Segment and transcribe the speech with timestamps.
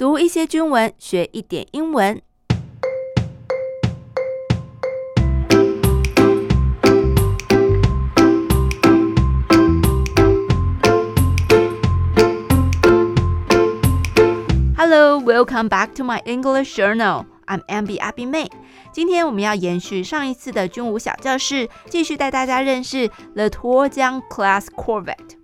[0.00, 2.22] 读一些军文，学一点英文。
[14.74, 17.26] Hello, welcome back to my English journal.
[17.44, 18.50] I'm Abby Abby May.
[18.90, 25.39] 今天我们要延续上一次的军武小教室，继续带大家认识 the 沱江 class corvette。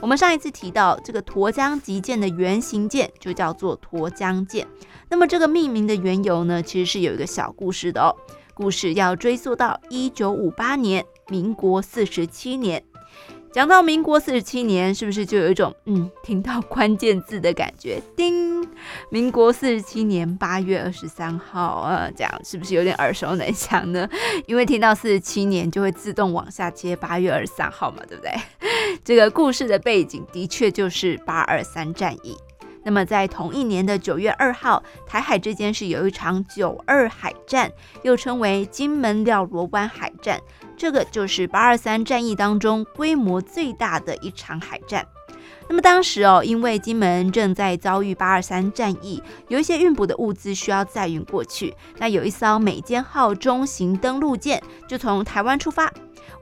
[0.00, 4.66] 我们上一次提到这个沱江级舰的原型舰就叫做沱江舰。
[5.08, 8.16] 那么这个命名的缘由呢，其实是有一个小故事的哦。
[8.54, 12.82] 故事要追溯到一九五八年，民国四十七年。
[13.52, 18.00] 讲到民国四十七年，是不是就有一种嗯，听到关键字的感觉？
[18.16, 18.64] 叮，
[19.10, 24.08] 民国四十七年八月二十三号啊，这样是不是有点耳熟能详呢？
[24.46, 28.32] 因为听到四十七年，就会自动往下接八月二十三号嘛，对不对？
[29.04, 32.36] 这个故事的背景的确就是八二三战役。
[32.82, 37.70] 那么在同一年的九月二号，台海之间是有一场九二海战，
[38.02, 40.40] 又称为金门廖罗湾海战。
[40.78, 45.06] 这个就是八二三战役当中规模最大的一场海战。
[45.68, 51.74] 那么当时哦，因为金门正在遭遇八二三战役，有一些运补的物资需要载运过去。
[51.98, 55.92] 那有一艘美坚号中型登陆舰就从台湾出发。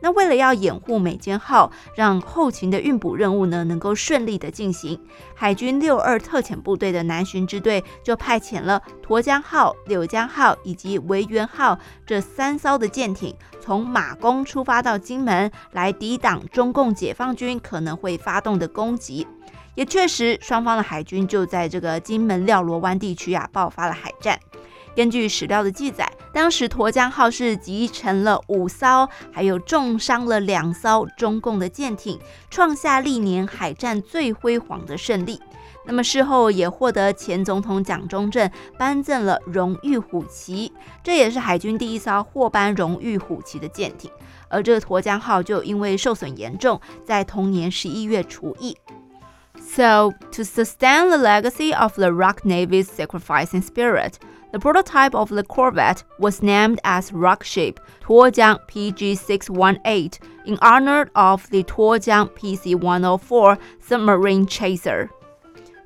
[0.01, 5.01] 那为了要掩护美坚号，让后勤的运补任务呢能够顺利的进行，
[5.35, 19.27] 海军六二特遣部队的南巡支队就派遣了沱江号、柳江号以及维园号这三艘的舰艇，从马公出发到金门，来抵挡中共解放军可能会发动的攻击。
[19.75, 24.37] 也确实，双方的海军就在这个金门廖罗湾地区啊爆发了海战。
[24.97, 32.19] 根据史料的记载，当时沱江号是击沉了五艘，还有重伤了两艘中共的舰艇，
[32.51, 35.41] 创下历年海战最辉煌的胜利。
[35.87, 40.71] 那么事后也获得前总统蒋中正颁赠了荣誉虎旗，
[41.03, 44.11] 这也是海军第一艘获颁荣誉虎旗的舰艇。
[44.51, 48.77] 而这个沱江号就因为受损严重，在同年十一月除役。
[49.79, 54.19] So, to sustain the legacy of the Rock Navy's sacrificing spirit,
[54.51, 61.63] the prototype of the Corvette was named as Rockship Tuojiang PG-618 in honor of the
[61.63, 65.11] Tuojiang PC-104 submarine chaser.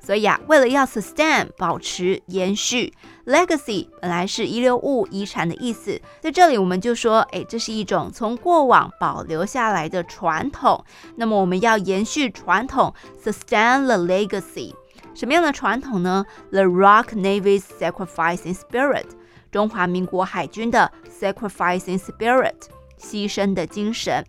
[0.05, 2.93] 所以啊，为了要 sustain 保持延续
[3.25, 10.83] ，legacy 本来是遗留物、遗产的意思，在这里我们就说，哎，这是一种从过往保留下来的传统。
[11.15, 12.93] 那么我们要延续传统
[13.23, 14.73] ，sustain the legacy。
[15.13, 19.05] 什么样的传统呢？The Rock Navy's sacrificing spirit，
[19.51, 22.55] 中华民国海军的 sacrificing spirit，
[22.99, 24.25] 牺牲的精神。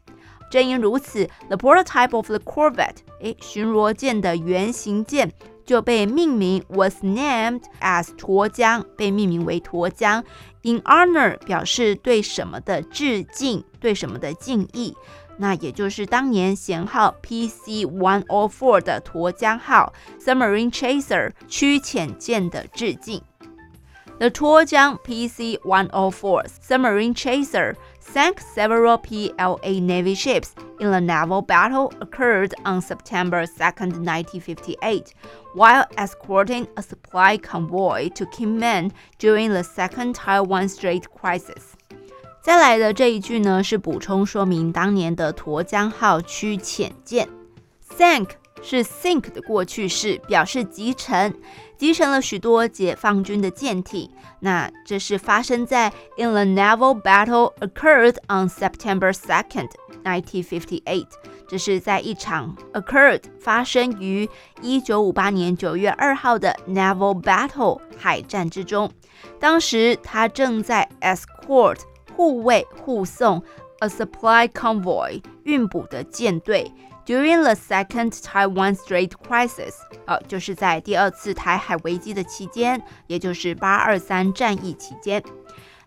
[0.51, 5.33] 正因如此，the prototype of the corvette，诶，巡逻舰的原型舰
[5.65, 10.23] 就被命名，was named as 沱江，被命名为沱江
[10.63, 14.95] ，in honor 表示对什么的致敬，对什么的敬意。
[15.39, 23.21] 那也就是当年舷号 PC One O Four 的沱江号 Submarine Chaser 驱潜舰的致敬。
[24.20, 30.50] The 沱江 PC One O Four Submarine Chaser sank several PLA Navy ships
[30.80, 35.14] in the naval battle occurred on September 2nd, 1958,
[35.56, 41.76] while escorting a supply convoy to Kinmen during the Second Taiwan Strait Crisis.
[42.42, 47.30] 再来的这一句呢，是补充说明当年的沱江号驱潜舰，
[47.90, 48.32] sank
[48.65, 51.35] 是 sink 的过去式，表示集成，
[51.77, 54.11] 集成了许多解放军的舰艇。
[54.41, 59.69] 那这是发生在 in the naval battle occurred on September 2nd,
[60.03, 61.07] 1958。
[61.47, 64.29] 这是在一场 occurred 发生于
[64.63, 68.91] 一九五八年九月二号的 naval battle 海战之中。
[69.39, 71.81] 当时他正在 escort。
[72.17, 73.43] 护卫护送
[73.81, 76.71] a supply convoy 运补的舰队
[77.07, 79.75] during the second Taiwan Strait crisis，
[80.07, 85.23] 呃，就是在第二次台海危机的期间，也就是八二三战役期间。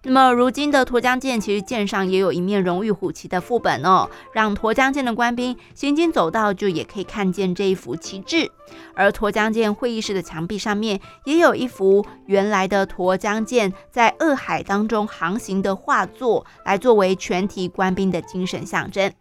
[0.04, 8.50] 那么，如今的沱江舰其实舰上也有一面荣誉虎旗的副本哦，让沱江舰的官兵行经走道就也可以看见这一幅旗帜。
[8.94, 19.12] 而沱江舰会议室的墙壁上面也有一幅原来的沱江舰在恶海当中航行的画作，来作为全体官兵的精神象征。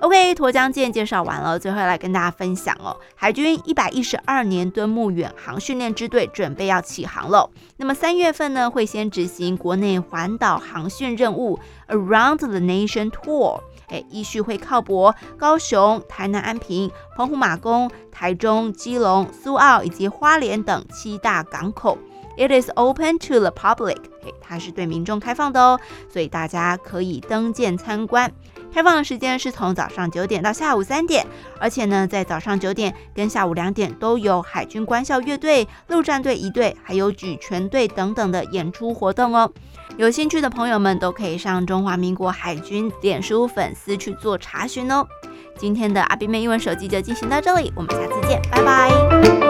[0.00, 2.96] OK，沱江舰介绍完了，最后来跟大家分享哦。
[3.16, 7.50] 海军一百一十二年敦睦远航训练支队准备要起航了。
[7.78, 11.58] 那么三月份呢，会先执行国内环岛航训任务
[11.88, 13.60] ，Around the Nation Tour。
[13.88, 21.98] 诶，依序会靠泊高雄、台南安平、澎湖马公、台中、基隆、苏澳以及花莲等七大港口。
[22.36, 28.30] It is open to the public，诶，它是对民众开放的哦，所以大家可以登舰参观。
[28.72, 31.26] 开放的时间是从早上九点到下午三点，
[31.58, 39.50] 而且呢，在早上九点跟下午两点都有海军官校乐队、陆战队一队，还有举拳队等等的演出活动哦。
[39.96, 45.04] 有兴趣的朋友们都可以上中华民国海军脸书粉丝去做查询哦。
[45.56, 49.47] 今天的阿宾妹英文手机就进行到这里，我们下次见，拜拜。